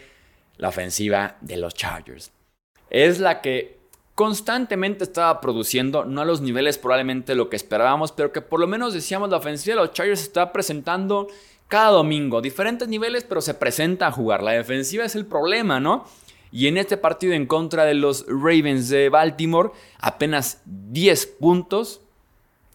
la 0.59 0.69
ofensiva 0.69 1.39
de 1.41 1.57
los 1.57 1.73
Chargers. 1.73 2.33
Es 2.91 3.19
la 3.19 3.41
que 3.41 3.79
constantemente 4.15 5.05
estaba 5.05 5.41
produciendo, 5.41 6.05
no 6.05 6.21
a 6.21 6.27
los 6.27 6.43
niveles 6.43 6.77
probablemente 6.77 7.35
lo 7.35 7.49
que 7.49 7.57
esperábamos, 7.57 8.13
pero 8.13 8.31
que 8.31 8.43
por 8.43 8.61
lo 8.61 8.67
menos 8.67 8.93
decíamos 8.93 9.31
la 9.31 9.39
ofensiva 9.39 9.77
de 9.77 9.87
los 9.87 9.95
Chargers 9.95 10.21
está 10.21 10.53
presentando 10.53 11.29
cada 11.67 11.93
domingo, 11.93 12.43
diferentes 12.43 12.89
niveles, 12.89 13.25
pero 13.25 13.41
se 13.41 13.55
presenta 13.55 14.09
a 14.09 14.13
jugar. 14.13 14.43
La 14.43 14.53
defensiva 14.53 15.07
es 15.07 15.15
el 15.15 15.25
problema, 15.25 15.81
¿no? 15.81 16.05
Y 16.53 16.67
en 16.67 16.77
este 16.77 16.99
partido 16.99 17.33
en 17.33 17.47
contra 17.47 17.87
de 17.87 17.95
los 17.95 18.27
Ravens 18.29 18.91
de 18.91 19.09
Baltimore, 19.09 19.71
apenas 19.99 20.61
10 20.67 21.27
puntos 21.41 22.03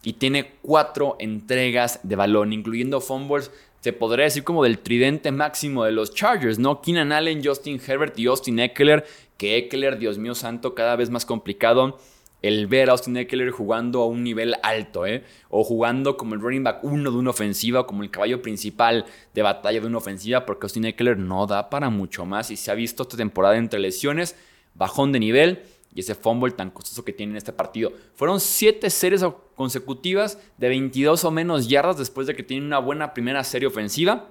y 0.04 0.14
tiene 0.14 0.52
4 0.62 1.16
entregas 1.18 2.00
de 2.02 2.16
balón, 2.16 2.52
incluyendo 2.52 3.00
fumbles 3.00 3.50
se 3.84 3.92
podría 3.92 4.24
decir 4.24 4.44
como 4.44 4.64
del 4.64 4.78
tridente 4.78 5.30
máximo 5.30 5.84
de 5.84 5.92
los 5.92 6.14
Chargers, 6.14 6.58
¿no? 6.58 6.80
Keenan 6.80 7.12
Allen, 7.12 7.44
Justin 7.44 7.78
Herbert 7.86 8.18
y 8.18 8.24
Austin 8.28 8.58
Eckler, 8.58 9.04
que 9.36 9.58
Eckler, 9.58 9.98
Dios 9.98 10.16
mío 10.16 10.34
santo, 10.34 10.74
cada 10.74 10.96
vez 10.96 11.10
más 11.10 11.26
complicado 11.26 11.98
el 12.40 12.66
ver 12.66 12.88
a 12.88 12.92
Austin 12.92 13.18
Eckler 13.18 13.50
jugando 13.50 14.00
a 14.00 14.06
un 14.06 14.24
nivel 14.24 14.54
alto, 14.62 15.04
¿eh? 15.04 15.22
O 15.50 15.64
jugando 15.64 16.16
como 16.16 16.34
el 16.34 16.40
running 16.40 16.64
back 16.64 16.82
uno 16.82 17.10
de 17.10 17.18
una 17.18 17.28
ofensiva, 17.28 17.86
como 17.86 18.02
el 18.02 18.10
caballo 18.10 18.40
principal 18.40 19.04
de 19.34 19.42
batalla 19.42 19.82
de 19.82 19.86
una 19.86 19.98
ofensiva, 19.98 20.46
porque 20.46 20.64
Austin 20.64 20.86
Eckler 20.86 21.18
no 21.18 21.46
da 21.46 21.68
para 21.68 21.90
mucho 21.90 22.24
más 22.24 22.50
y 22.50 22.56
se 22.56 22.70
ha 22.70 22.74
visto 22.74 23.02
esta 23.02 23.18
temporada 23.18 23.58
entre 23.58 23.80
lesiones, 23.80 24.34
bajón 24.74 25.12
de 25.12 25.20
nivel 25.20 25.62
y 25.94 26.00
ese 26.00 26.14
fumble 26.14 26.52
tan 26.52 26.70
costoso 26.70 27.04
que 27.04 27.12
tiene 27.12 27.32
en 27.32 27.36
este 27.36 27.52
partido. 27.52 27.92
Fueron 28.14 28.40
siete 28.40 28.90
series 28.90 29.24
consecutivas 29.54 30.38
de 30.58 30.68
22 30.68 31.24
o 31.24 31.30
menos 31.30 31.68
yardas 31.68 31.98
después 31.98 32.26
de 32.26 32.34
que 32.34 32.42
tiene 32.42 32.66
una 32.66 32.78
buena 32.78 33.14
primera 33.14 33.44
serie 33.44 33.68
ofensiva. 33.68 34.30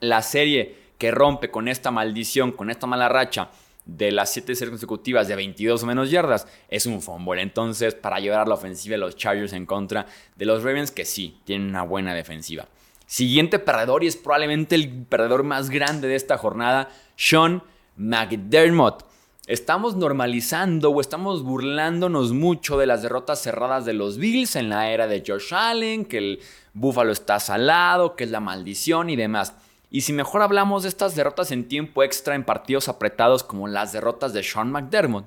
La 0.00 0.22
serie 0.22 0.76
que 0.98 1.10
rompe 1.10 1.50
con 1.50 1.68
esta 1.68 1.90
maldición, 1.90 2.52
con 2.52 2.70
esta 2.70 2.86
mala 2.86 3.08
racha, 3.08 3.50
de 3.86 4.12
las 4.12 4.32
7 4.32 4.54
series 4.54 4.70
consecutivas 4.70 5.26
de 5.26 5.36
22 5.36 5.82
o 5.82 5.86
menos 5.86 6.10
yardas 6.10 6.46
es 6.68 6.86
un 6.86 7.00
fumble. 7.02 7.42
Entonces, 7.42 7.94
para 7.94 8.20
llevar 8.20 8.40
a 8.40 8.46
la 8.46 8.54
ofensiva 8.54 8.92
de 8.92 8.98
los 8.98 9.16
Chargers 9.16 9.52
en 9.52 9.66
contra 9.66 10.06
de 10.36 10.46
los 10.46 10.62
Ravens, 10.62 10.90
que 10.90 11.04
sí, 11.04 11.40
tienen 11.44 11.70
una 11.70 11.82
buena 11.82 12.14
defensiva. 12.14 12.68
Siguiente 13.06 13.58
perdedor 13.58 14.04
y 14.04 14.06
es 14.06 14.16
probablemente 14.16 14.76
el 14.76 14.88
perdedor 15.06 15.42
más 15.42 15.70
grande 15.70 16.06
de 16.06 16.14
esta 16.14 16.38
jornada, 16.38 16.90
Sean 17.16 17.62
McDermott. 17.96 19.09
Estamos 19.50 19.96
normalizando 19.96 20.90
o 20.90 21.00
estamos 21.00 21.42
burlándonos 21.42 22.32
mucho 22.32 22.78
de 22.78 22.86
las 22.86 23.02
derrotas 23.02 23.42
cerradas 23.42 23.84
de 23.84 23.94
los 23.94 24.16
Bills 24.16 24.54
en 24.54 24.68
la 24.68 24.92
era 24.92 25.08
de 25.08 25.24
Josh 25.26 25.52
Allen, 25.52 26.04
que 26.04 26.18
el 26.18 26.40
Buffalo 26.72 27.10
está 27.10 27.40
salado, 27.40 28.14
que 28.14 28.22
es 28.22 28.30
la 28.30 28.38
maldición 28.38 29.10
y 29.10 29.16
demás. 29.16 29.54
Y 29.90 30.02
si 30.02 30.12
mejor 30.12 30.42
hablamos 30.42 30.84
de 30.84 30.88
estas 30.88 31.16
derrotas 31.16 31.50
en 31.50 31.66
tiempo 31.66 32.04
extra 32.04 32.36
en 32.36 32.44
partidos 32.44 32.88
apretados 32.88 33.42
como 33.42 33.66
las 33.66 33.90
derrotas 33.92 34.32
de 34.32 34.44
Sean 34.44 34.70
McDermott. 34.70 35.26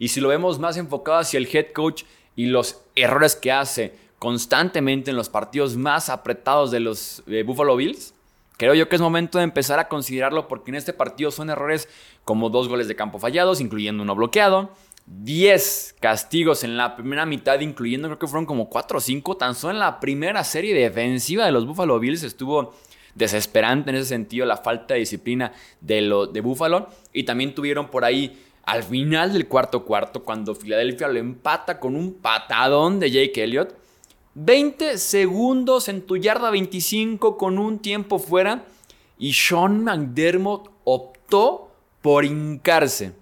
Y 0.00 0.08
si 0.08 0.20
lo 0.20 0.26
vemos 0.26 0.58
más 0.58 0.76
enfocado 0.76 1.18
hacia 1.18 1.38
el 1.38 1.46
head 1.46 1.70
coach 1.72 2.02
y 2.34 2.46
los 2.46 2.80
errores 2.96 3.36
que 3.36 3.52
hace 3.52 3.94
constantemente 4.18 5.12
en 5.12 5.16
los 5.16 5.28
partidos 5.28 5.76
más 5.76 6.08
apretados 6.08 6.72
de 6.72 6.80
los 6.80 7.22
Buffalo 7.44 7.76
Bills, 7.76 8.12
creo 8.56 8.74
yo 8.74 8.88
que 8.88 8.96
es 8.96 9.02
momento 9.02 9.38
de 9.38 9.44
empezar 9.44 9.78
a 9.78 9.88
considerarlo 9.88 10.48
porque 10.48 10.70
en 10.70 10.76
este 10.76 10.92
partido 10.92 11.30
son 11.30 11.50
errores 11.50 11.88
como 12.24 12.50
dos 12.50 12.68
goles 12.68 12.88
de 12.88 12.96
campo 12.96 13.18
fallados, 13.18 13.60
incluyendo 13.60 14.02
uno 14.02 14.14
bloqueado, 14.14 14.70
10 15.06 15.96
castigos 16.00 16.64
en 16.64 16.76
la 16.76 16.96
primera 16.96 17.26
mitad, 17.26 17.60
incluyendo 17.60 18.08
creo 18.08 18.18
que 18.18 18.26
fueron 18.26 18.46
como 18.46 18.68
4 18.68 18.98
o 18.98 19.00
5, 19.00 19.36
tan 19.36 19.54
solo 19.54 19.74
en 19.74 19.78
la 19.78 20.00
primera 20.00 20.42
serie 20.42 20.74
defensiva 20.74 21.46
de 21.46 21.52
los 21.52 21.66
Buffalo 21.66 22.00
Bills 22.00 22.22
estuvo 22.24 22.74
desesperante 23.16 23.90
en 23.90 23.96
ese 23.96 24.06
sentido 24.06 24.46
la 24.46 24.58
falta 24.58 24.94
de 24.94 25.00
disciplina 25.00 25.52
de, 25.80 26.02
lo, 26.02 26.26
de 26.26 26.40
Buffalo. 26.40 26.88
Y 27.12 27.24
también 27.24 27.54
tuvieron 27.54 27.88
por 27.88 28.04
ahí 28.04 28.42
al 28.64 28.82
final 28.82 29.32
del 29.32 29.48
cuarto 29.48 29.84
cuarto, 29.84 30.22
cuando 30.22 30.54
Filadelfia 30.54 31.08
lo 31.08 31.18
empata 31.18 31.80
con 31.80 31.96
un 31.96 32.14
patadón 32.14 33.00
de 33.00 33.10
Jake 33.10 33.42
Elliott. 33.42 33.74
20 34.38 34.98
segundos 34.98 35.88
en 35.88 36.02
tu 36.02 36.18
yarda 36.18 36.50
25 36.50 37.38
con 37.38 37.58
un 37.58 37.78
tiempo 37.78 38.18
fuera. 38.18 38.66
Y 39.18 39.32
Sean 39.32 39.82
McDermott 39.82 40.70
optó 40.84 41.70
por 42.02 42.26
hincarse. 42.26 43.14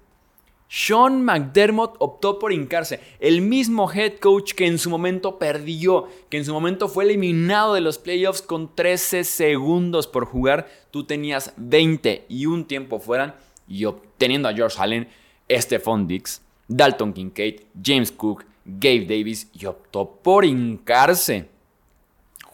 Sean 0.69 1.25
McDermott 1.25 1.95
optó 2.01 2.41
por 2.41 2.53
hincarse, 2.53 2.99
el 3.21 3.43
mismo 3.43 3.89
head 3.93 4.15
coach 4.15 4.55
que 4.55 4.67
en 4.67 4.81
su 4.81 4.91
momento 4.91 5.39
perdió, 5.39 6.09
que 6.29 6.39
en 6.39 6.45
su 6.45 6.53
momento 6.53 6.89
fue 6.89 7.05
eliminado 7.05 7.75
de 7.75 7.81
los 7.81 7.99
playoffs 7.99 8.43
con 8.43 8.75
13 8.75 9.23
segundos 9.23 10.09
por 10.09 10.25
jugar, 10.25 10.67
tú 10.91 11.05
tenías 11.05 11.53
20 11.59 12.27
y 12.29 12.47
un 12.47 12.65
tiempo 12.65 12.99
fuera, 12.99 13.39
y 13.69 13.85
obteniendo 13.85 14.49
a 14.49 14.53
George 14.53 14.77
Allen, 14.81 15.09
Stephon 15.49 16.09
Dix, 16.09 16.43
Dalton 16.67 17.13
Kincaid, 17.13 17.61
James 17.81 18.11
Cook, 18.11 18.45
Gabe 18.65 19.07
Davis, 19.07 19.49
y 19.53 19.67
optó 19.67 20.21
por 20.23 20.45
hincarse 20.45 21.49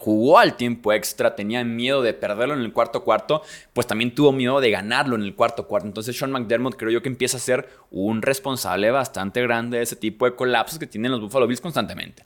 jugó 0.01 0.39
al 0.39 0.57
tiempo 0.57 0.91
extra, 0.93 1.35
tenía 1.35 1.63
miedo 1.63 2.01
de 2.01 2.15
perderlo 2.15 2.55
en 2.55 2.61
el 2.61 2.73
cuarto 2.73 3.03
cuarto, 3.03 3.43
pues 3.71 3.85
también 3.85 4.15
tuvo 4.15 4.31
miedo 4.31 4.59
de 4.59 4.71
ganarlo 4.71 5.15
en 5.15 5.21
el 5.21 5.35
cuarto 5.35 5.67
cuarto. 5.67 5.87
Entonces 5.87 6.17
Sean 6.17 6.31
McDermott 6.31 6.75
creo 6.75 6.89
yo 6.89 7.03
que 7.03 7.09
empieza 7.09 7.37
a 7.37 7.39
ser 7.39 7.69
un 7.91 8.23
responsable 8.23 8.89
bastante 8.89 9.43
grande 9.43 9.77
de 9.77 9.83
ese 9.83 9.95
tipo 9.95 10.25
de 10.25 10.35
colapsos 10.35 10.79
que 10.79 10.87
tienen 10.87 11.11
los 11.11 11.21
Buffalo 11.21 11.45
Bills 11.45 11.61
constantemente. 11.61 12.23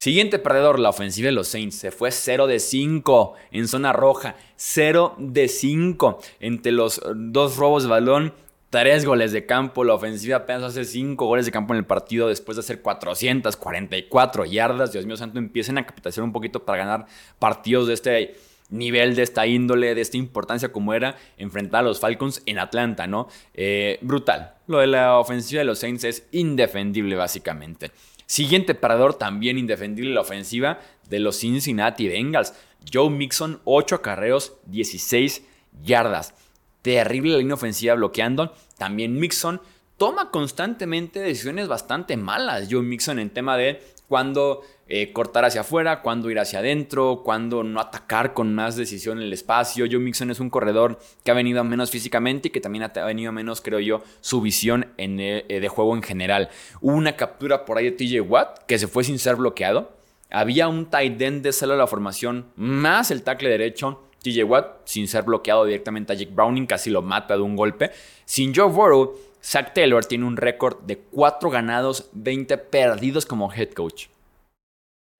Siguiente 0.00 0.40
perdedor, 0.40 0.80
la 0.80 0.90
ofensiva 0.90 1.26
de 1.26 1.32
los 1.32 1.46
Saints. 1.46 1.76
Se 1.76 1.92
fue 1.92 2.10
0 2.10 2.48
de 2.48 2.58
5 2.58 3.34
en 3.52 3.68
zona 3.68 3.92
roja. 3.92 4.34
0 4.56 5.14
de 5.18 5.46
5 5.46 6.20
entre 6.40 6.72
los 6.72 7.00
dos 7.14 7.56
robos 7.58 7.84
de 7.84 7.90
balón 7.90 8.34
Tres 8.70 9.06
goles 9.06 9.32
de 9.32 9.46
campo, 9.46 9.82
la 9.82 9.94
ofensiva 9.94 10.36
apenas 10.36 10.62
hace 10.62 10.84
cinco 10.84 11.24
goles 11.24 11.46
de 11.46 11.52
campo 11.52 11.72
en 11.72 11.78
el 11.78 11.86
partido 11.86 12.28
después 12.28 12.56
de 12.56 12.60
hacer 12.60 12.82
444 12.82 14.44
yardas. 14.44 14.92
Dios 14.92 15.06
mío 15.06 15.16
santo, 15.16 15.38
empiecen 15.38 15.78
a 15.78 15.86
capitalizar 15.86 16.22
un 16.22 16.32
poquito 16.32 16.66
para 16.66 16.76
ganar 16.76 17.06
partidos 17.38 17.86
de 17.86 17.94
este 17.94 18.36
nivel, 18.68 19.16
de 19.16 19.22
esta 19.22 19.46
índole, 19.46 19.94
de 19.94 20.02
esta 20.02 20.18
importancia 20.18 20.70
como 20.70 20.92
era 20.92 21.16
enfrentar 21.38 21.80
a 21.80 21.84
los 21.84 21.98
Falcons 21.98 22.42
en 22.44 22.58
Atlanta, 22.58 23.06
¿no? 23.06 23.28
Eh, 23.54 23.98
brutal. 24.02 24.56
Lo 24.66 24.80
de 24.80 24.86
la 24.86 25.18
ofensiva 25.18 25.60
de 25.60 25.64
los 25.64 25.78
Saints 25.78 26.04
es 26.04 26.26
indefendible 26.32 27.16
básicamente. 27.16 27.90
Siguiente 28.26 28.74
parador, 28.74 29.14
también 29.14 29.56
indefendible 29.56 30.12
la 30.12 30.20
ofensiva 30.20 30.78
de 31.08 31.20
los 31.20 31.38
Cincinnati 31.38 32.06
Bengals. 32.06 32.52
Joe 32.92 33.08
Mixon, 33.08 33.62
8 33.64 33.94
acarreos, 33.94 34.52
16 34.66 35.42
yardas 35.82 36.34
terrible 36.82 37.32
la 37.32 37.38
línea 37.38 37.54
ofensiva 37.54 37.94
bloqueando. 37.94 38.52
También 38.76 39.18
Mixon 39.18 39.60
toma 39.96 40.30
constantemente 40.30 41.20
decisiones 41.20 41.68
bastante 41.68 42.16
malas. 42.16 42.68
Joe 42.70 42.82
Mixon 42.82 43.18
en 43.18 43.30
tema 43.30 43.56
de 43.56 43.82
cuándo 44.08 44.62
eh, 44.88 45.12
cortar 45.12 45.44
hacia 45.44 45.60
afuera, 45.60 46.00
cuándo 46.00 46.30
ir 46.30 46.38
hacia 46.38 46.60
adentro, 46.60 47.22
cuándo 47.22 47.62
no 47.62 47.78
atacar 47.78 48.32
con 48.32 48.54
más 48.54 48.74
decisión 48.74 49.18
en 49.18 49.24
el 49.24 49.32
espacio. 49.32 49.86
Joe 49.88 50.00
Mixon 50.00 50.30
es 50.30 50.40
un 50.40 50.48
corredor 50.48 50.98
que 51.24 51.30
ha 51.30 51.34
venido 51.34 51.62
menos 51.62 51.90
físicamente 51.90 52.48
y 52.48 52.50
que 52.50 52.60
también 52.60 52.84
ha 52.84 53.04
venido 53.04 53.30
menos, 53.32 53.60
creo 53.60 53.80
yo, 53.80 54.02
su 54.20 54.40
visión 54.40 54.86
en, 54.96 55.20
eh, 55.20 55.44
de 55.46 55.68
juego 55.68 55.94
en 55.94 56.02
general. 56.02 56.48
Hubo 56.80 56.94
una 56.94 57.16
captura 57.16 57.66
por 57.66 57.76
ahí 57.76 57.90
de 57.90 57.92
TJ 57.92 58.22
Watt 58.22 58.64
que 58.66 58.78
se 58.78 58.88
fue 58.88 59.04
sin 59.04 59.18
ser 59.18 59.36
bloqueado. 59.36 59.92
Había 60.30 60.68
un 60.68 60.86
tight 60.86 61.20
end 61.20 61.42
de 61.42 61.52
celo 61.52 61.72
de 61.72 61.78
la 61.78 61.86
formación 61.86 62.46
más 62.56 63.10
el 63.10 63.22
tackle 63.22 63.48
derecho 63.48 64.07
TJ 64.22 64.44
Watt, 64.44 64.82
sin 64.84 65.08
ser 65.08 65.24
bloqueado 65.24 65.64
directamente 65.64 66.12
a 66.12 66.16
Jake 66.16 66.32
Browning, 66.32 66.66
casi 66.66 66.90
lo 66.90 67.02
mata 67.02 67.34
de 67.34 67.42
un 67.42 67.56
golpe. 67.56 67.90
Sin 68.24 68.54
Joe 68.54 68.70
Burrow, 68.70 69.14
Zach 69.42 69.72
Taylor 69.72 70.04
tiene 70.04 70.24
un 70.24 70.36
récord 70.36 70.78
de 70.82 70.98
4 70.98 71.50
ganados, 71.50 72.08
20 72.12 72.58
perdidos 72.58 73.26
como 73.26 73.52
head 73.52 73.70
coach. 73.70 74.08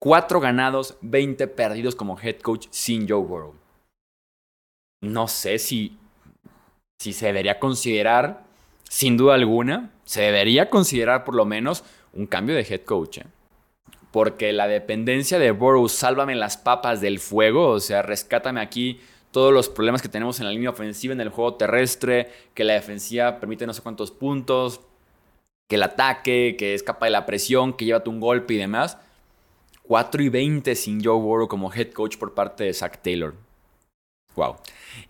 4 0.00 0.40
ganados, 0.40 0.96
20 1.02 1.46
perdidos 1.48 1.94
como 1.94 2.18
head 2.20 2.36
coach 2.40 2.66
sin 2.70 3.08
Joe 3.08 3.24
Burrow. 3.24 3.54
No 5.00 5.28
sé 5.28 5.58
si, 5.58 5.96
si 6.98 7.12
se 7.12 7.26
debería 7.26 7.58
considerar, 7.58 8.44
sin 8.88 9.16
duda 9.16 9.34
alguna, 9.34 9.92
se 10.04 10.22
debería 10.22 10.70
considerar 10.70 11.24
por 11.24 11.34
lo 11.34 11.44
menos 11.44 11.84
un 12.12 12.26
cambio 12.26 12.54
de 12.56 12.62
head 12.62 12.82
coach. 12.82 13.18
¿eh? 13.18 13.26
Porque 14.10 14.52
la 14.52 14.68
dependencia 14.68 15.38
de 15.38 15.50
Burrow, 15.50 15.88
sálvame 15.88 16.34
las 16.34 16.56
papas 16.56 17.00
del 17.00 17.18
fuego, 17.18 17.68
o 17.70 17.80
sea, 17.80 18.02
rescátame 18.02 18.60
aquí 18.60 19.00
todos 19.30 19.52
los 19.52 19.68
problemas 19.68 20.02
que 20.02 20.08
tenemos 20.08 20.40
en 20.40 20.46
la 20.46 20.52
línea 20.52 20.70
ofensiva, 20.70 21.12
en 21.12 21.20
el 21.20 21.28
juego 21.28 21.54
terrestre, 21.54 22.30
que 22.54 22.64
la 22.64 22.74
defensiva 22.74 23.38
permite 23.40 23.66
no 23.66 23.74
sé 23.74 23.82
cuántos 23.82 24.10
puntos, 24.10 24.80
que 25.68 25.76
el 25.76 25.82
ataque, 25.82 26.56
que 26.58 26.74
escapa 26.74 27.06
de 27.06 27.10
la 27.10 27.26
presión, 27.26 27.74
que 27.74 27.84
llévate 27.84 28.08
un 28.08 28.20
golpe 28.20 28.54
y 28.54 28.56
demás. 28.56 28.98
4 29.82 30.22
y 30.22 30.28
20 30.28 30.74
sin 30.74 31.02
Joe 31.02 31.20
Burrow 31.20 31.48
como 31.48 31.72
head 31.72 31.92
coach 31.92 32.16
por 32.16 32.34
parte 32.34 32.64
de 32.64 32.74
Zach 32.74 33.00
Taylor. 33.02 33.34
Wow. 34.34 34.56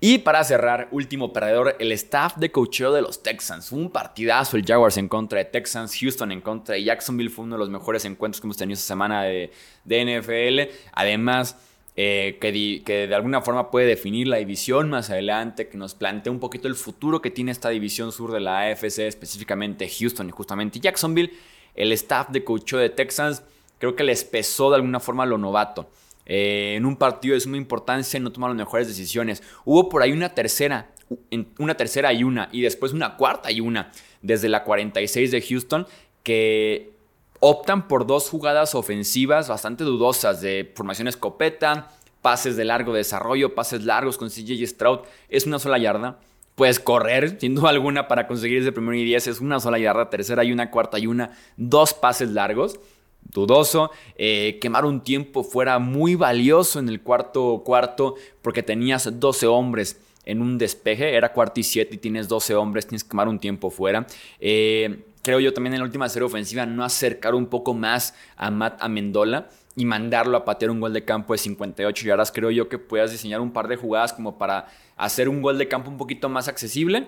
Y 0.00 0.18
para 0.18 0.44
cerrar, 0.44 0.88
último 0.90 1.32
perdedor, 1.32 1.76
el 1.78 1.92
staff 1.92 2.36
de 2.36 2.50
coacheo 2.50 2.92
de 2.92 3.02
los 3.02 3.22
Texans. 3.22 3.72
Un 3.72 3.90
partidazo 3.90 4.56
el 4.56 4.64
Jaguars 4.64 4.96
en 4.96 5.08
contra 5.08 5.38
de 5.38 5.44
Texans, 5.44 5.96
Houston 6.00 6.32
en 6.32 6.40
contra 6.40 6.74
de 6.76 6.84
Jacksonville. 6.84 7.30
Fue 7.30 7.44
uno 7.44 7.56
de 7.56 7.60
los 7.60 7.68
mejores 7.68 8.04
encuentros 8.04 8.40
que 8.40 8.46
hemos 8.46 8.56
tenido 8.56 8.74
esta 8.74 8.86
semana 8.86 9.24
de, 9.24 9.50
NFL. 9.84 10.72
Además, 10.92 11.56
eh, 11.96 12.38
que, 12.40 12.82
que, 12.84 13.06
de 13.06 13.14
alguna 13.14 13.42
forma 13.42 13.70
puede 13.70 13.86
definir 13.86 14.28
la 14.28 14.36
división 14.36 14.88
más 14.88 15.10
adelante, 15.10 15.68
que 15.68 15.76
nos 15.76 15.94
plantea 15.94 16.32
un 16.32 16.38
poquito 16.38 16.68
el 16.68 16.74
futuro 16.74 17.20
que 17.20 17.30
tiene 17.30 17.50
esta 17.50 17.70
división 17.70 18.12
sur 18.12 18.32
de 18.32 18.40
la 18.40 18.60
AFC, 18.60 19.00
específicamente 19.00 19.88
Houston 19.88 20.28
y 20.28 20.32
justamente 20.32 20.80
Jacksonville. 20.80 21.32
El 21.74 21.92
staff 21.92 22.30
de 22.30 22.44
coacheo 22.44 22.78
de 22.78 22.90
Texans 22.90 23.42
creo 23.78 23.94
que 23.96 24.04
les 24.04 24.24
pesó 24.24 24.70
de 24.70 24.76
alguna 24.76 25.00
forma 25.00 25.26
lo 25.26 25.38
novato. 25.38 25.90
Eh, 26.28 26.74
en 26.76 26.86
un 26.86 26.96
partido 26.96 27.34
de 27.34 27.40
suma 27.40 27.56
importancia 27.56 28.20
no 28.20 28.30
tomaron 28.30 28.56
las 28.56 28.66
mejores 28.66 28.86
decisiones. 28.86 29.42
Hubo 29.64 29.88
por 29.88 30.02
ahí 30.02 30.12
una 30.12 30.34
tercera, 30.34 30.90
una 31.58 31.74
tercera 31.76 32.12
y 32.12 32.22
una, 32.22 32.48
y 32.52 32.60
después 32.60 32.92
una 32.92 33.16
cuarta 33.16 33.50
y 33.50 33.60
una, 33.60 33.90
desde 34.22 34.48
la 34.48 34.62
46 34.62 35.30
de 35.30 35.42
Houston, 35.42 35.86
que 36.22 36.92
optan 37.40 37.88
por 37.88 38.06
dos 38.06 38.28
jugadas 38.28 38.74
ofensivas 38.74 39.48
bastante 39.48 39.84
dudosas 39.84 40.40
de 40.40 40.70
formación 40.74 41.08
escopeta, 41.08 41.90
pases 42.22 42.56
de 42.56 42.64
largo 42.64 42.92
desarrollo, 42.92 43.54
pases 43.54 43.84
largos 43.84 44.18
con 44.18 44.28
CJ 44.28 44.66
Stroud. 44.66 45.00
Es 45.28 45.46
una 45.46 45.58
sola 45.58 45.78
yarda 45.78 46.18
puedes 46.58 46.80
correr, 46.80 47.38
sin 47.40 47.54
duda 47.54 47.70
alguna, 47.70 48.08
para 48.08 48.26
conseguir 48.26 48.58
ese 48.58 48.72
primero 48.72 48.94
y 48.96 49.04
10. 49.04 49.28
Es 49.28 49.40
una 49.40 49.60
sola 49.60 49.78
yarda, 49.78 50.10
tercera 50.10 50.44
y 50.44 50.52
una, 50.52 50.70
cuarta 50.70 50.98
y 50.98 51.06
una, 51.06 51.30
dos 51.56 51.94
pases 51.94 52.30
largos. 52.30 52.80
Dudoso. 53.20 53.90
Eh, 54.16 54.58
quemar 54.60 54.84
un 54.84 55.02
tiempo 55.02 55.44
fuera 55.44 55.78
muy 55.78 56.14
valioso 56.14 56.78
en 56.78 56.88
el 56.88 57.02
cuarto 57.02 57.62
cuarto 57.64 58.14
porque 58.42 58.62
tenías 58.62 59.20
12 59.20 59.46
hombres 59.46 60.00
en 60.24 60.42
un 60.42 60.58
despeje. 60.58 61.14
Era 61.14 61.32
cuarto 61.32 61.60
y 61.60 61.62
siete 61.62 61.96
y 61.96 61.98
tienes 61.98 62.28
12 62.28 62.54
hombres, 62.54 62.86
tienes 62.86 63.04
que 63.04 63.10
quemar 63.10 63.28
un 63.28 63.38
tiempo 63.38 63.70
fuera. 63.70 64.06
Eh, 64.40 65.04
creo 65.22 65.40
yo 65.40 65.52
también 65.52 65.74
en 65.74 65.80
la 65.80 65.86
última 65.86 66.08
serie 66.08 66.26
ofensiva 66.26 66.64
no 66.66 66.84
acercar 66.84 67.34
un 67.34 67.46
poco 67.46 67.74
más 67.74 68.14
a 68.36 68.50
Matt 68.50 68.82
Amendola 68.82 69.48
y 69.78 69.84
mandarlo 69.84 70.36
a 70.36 70.44
patear 70.44 70.70
un 70.70 70.80
gol 70.80 70.92
de 70.92 71.04
campo 71.04 71.32
de 71.32 71.38
58 71.38 72.06
yardas. 72.06 72.32
Creo 72.32 72.50
yo 72.50 72.68
que 72.68 72.78
puedas 72.78 73.12
diseñar 73.12 73.40
un 73.40 73.52
par 73.52 73.68
de 73.68 73.76
jugadas 73.76 74.12
como 74.12 74.36
para 74.36 74.66
hacer 74.96 75.28
un 75.28 75.40
gol 75.40 75.56
de 75.56 75.68
campo 75.68 75.90
un 75.90 75.96
poquito 75.96 76.28
más 76.28 76.48
accesible. 76.48 77.06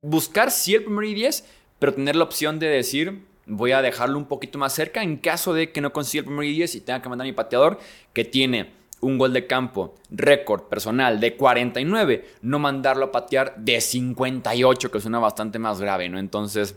Buscar 0.00 0.50
sí 0.50 0.74
el 0.74 0.84
primero 0.84 1.06
y 1.06 1.14
10, 1.14 1.44
pero 1.78 1.94
tener 1.94 2.16
la 2.16 2.24
opción 2.24 2.58
de 2.58 2.68
decir, 2.68 3.22
voy 3.46 3.72
a 3.72 3.82
dejarlo 3.82 4.18
un 4.18 4.26
poquito 4.26 4.58
más 4.58 4.72
cerca 4.72 5.02
en 5.02 5.16
caso 5.16 5.52
de 5.54 5.72
que 5.72 5.80
no 5.80 5.92
consiga 5.92 6.20
el 6.20 6.26
primero 6.26 6.44
y 6.44 6.54
10 6.54 6.74
y 6.76 6.80
tenga 6.80 7.02
que 7.02 7.08
mandar 7.08 7.26
a 7.26 7.28
mi 7.28 7.32
pateador 7.32 7.78
que 8.12 8.24
tiene 8.24 8.72
un 9.00 9.18
gol 9.18 9.32
de 9.32 9.46
campo 9.46 9.96
récord 10.10 10.62
personal 10.62 11.18
de 11.18 11.36
49, 11.36 12.24
no 12.42 12.58
mandarlo 12.58 13.06
a 13.06 13.12
patear 13.12 13.56
de 13.56 13.80
58, 13.80 14.90
que 14.90 15.00
suena 15.00 15.18
bastante 15.18 15.58
más 15.58 15.80
grave, 15.80 16.08
¿no? 16.08 16.18
Entonces, 16.18 16.76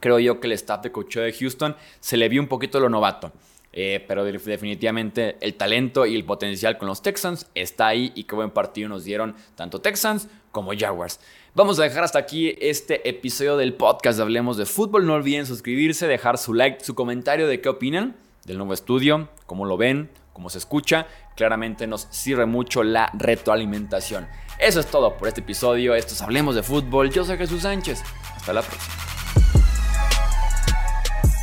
creo 0.00 0.18
yo 0.18 0.40
que 0.40 0.46
el 0.46 0.52
staff 0.52 0.82
de 0.82 0.90
coach 0.90 1.16
de 1.16 1.32
Houston 1.32 1.76
se 2.00 2.16
le 2.16 2.30
vio 2.30 2.40
un 2.40 2.48
poquito 2.48 2.80
lo 2.80 2.88
novato. 2.88 3.32
Eh, 3.74 4.04
pero 4.06 4.24
definitivamente 4.24 5.38
el 5.40 5.54
talento 5.54 6.04
y 6.04 6.14
el 6.14 6.24
potencial 6.24 6.76
con 6.76 6.88
los 6.88 7.00
Texans 7.00 7.46
está 7.54 7.86
ahí 7.86 8.12
y 8.14 8.24
qué 8.24 8.34
buen 8.34 8.50
partido 8.50 8.90
nos 8.90 9.04
dieron 9.04 9.34
tanto 9.54 9.80
Texans 9.80 10.28
como 10.50 10.72
Jaguars. 10.78 11.20
Vamos 11.54 11.78
a 11.78 11.84
dejar 11.84 12.04
hasta 12.04 12.18
aquí 12.18 12.54
este 12.60 13.08
episodio 13.08 13.56
del 13.56 13.74
podcast 13.74 14.18
de 14.18 14.22
Hablemos 14.22 14.56
de 14.56 14.66
Fútbol. 14.66 15.06
No 15.06 15.14
olviden 15.14 15.46
suscribirse, 15.46 16.06
dejar 16.06 16.38
su 16.38 16.54
like, 16.54 16.84
su 16.84 16.94
comentario 16.94 17.46
de 17.46 17.60
qué 17.60 17.70
opinan 17.70 18.16
del 18.44 18.58
nuevo 18.58 18.74
estudio, 18.74 19.28
cómo 19.46 19.64
lo 19.64 19.76
ven, 19.76 20.10
cómo 20.32 20.50
se 20.50 20.58
escucha. 20.58 21.06
Claramente 21.36 21.86
nos 21.86 22.08
sirve 22.10 22.46
mucho 22.46 22.82
la 22.82 23.10
retroalimentación. 23.14 24.28
Eso 24.58 24.80
es 24.80 24.86
todo 24.86 25.16
por 25.16 25.28
este 25.28 25.40
episodio. 25.40 25.94
Esto 25.94 26.14
es 26.14 26.22
Hablemos 26.22 26.54
de 26.54 26.62
Fútbol. 26.62 27.10
Yo 27.10 27.24
soy 27.24 27.38
Jesús 27.38 27.62
Sánchez. 27.62 28.02
Hasta 28.36 28.52
la 28.52 28.62
próxima. 28.62 29.01